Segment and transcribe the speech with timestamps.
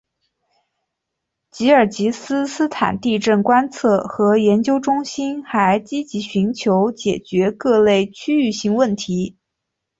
[1.51, 9.37] 吉尔吉斯斯坦地震观测和研究中心还积极寻求解决各类区域性问题。